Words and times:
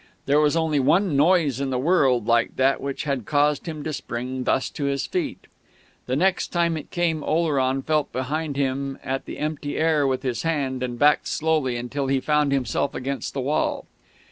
There 0.25 0.39
was 0.39 0.57
only 0.57 0.79
one 0.79 1.15
noise 1.15 1.59
in 1.59 1.69
the 1.69 1.77
world 1.77 2.25
like 2.25 2.55
that 2.55 2.81
which 2.81 3.03
had 3.03 3.27
caused 3.27 3.67
him 3.67 3.83
to 3.83 3.93
spring 3.93 4.45
thus 4.45 4.71
to 4.71 4.85
his 4.85 5.05
feet.... 5.05 5.45
The 6.07 6.15
next 6.15 6.47
time 6.47 6.75
it 6.75 6.89
came 6.89 7.21
Oleron 7.23 7.83
felt 7.83 8.11
behind 8.11 8.57
him 8.57 8.97
at 9.03 9.25
the 9.25 9.37
empty 9.37 9.77
air 9.77 10.07
with 10.07 10.23
his 10.23 10.41
hand, 10.41 10.81
and 10.81 10.97
backed 10.97 11.27
slowly 11.27 11.77
until 11.77 12.07
he 12.07 12.19
found 12.19 12.51
himself 12.51 12.95
against 12.95 13.35
the 13.35 13.41
wall. 13.41 13.85